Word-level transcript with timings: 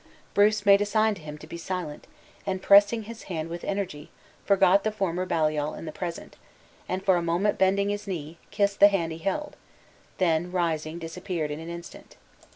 Bruce 0.33 0.65
made 0.65 0.81
a 0.81 0.85
sign 0.87 1.13
to 1.13 1.21
him 1.21 1.37
to 1.37 1.45
be 1.45 1.57
silent, 1.59 2.07
and 2.47 2.63
pressing 2.63 3.03
his 3.03 3.21
hand 3.29 3.49
with 3.49 3.63
energy, 3.63 4.09
forgot 4.45 4.83
the 4.83 4.91
former 4.91 5.27
Baliol 5.27 5.75
in 5.75 5.85
the 5.85 5.91
present, 5.91 6.37
and, 6.89 7.05
for 7.05 7.17
a 7.17 7.21
moment 7.21 7.59
bending 7.59 7.89
his 7.89 8.07
knee, 8.07 8.39
kissed 8.49 8.79
the 8.79 8.87
hand 8.87 9.11
he 9.11 9.19
held; 9.19 9.55
then, 10.17 10.51
rising, 10.51 10.97
disappeared 10.97 11.51
in 11.51 11.59
an 11.59 11.69
instant. 11.69 12.17